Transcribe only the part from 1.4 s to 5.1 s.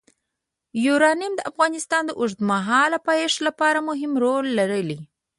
افغانستان د اوږدمهاله پایښت لپاره مهم رول لري.